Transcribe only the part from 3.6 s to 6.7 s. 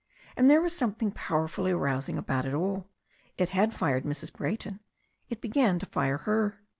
fired Mrs. Brayton. It began to fire her.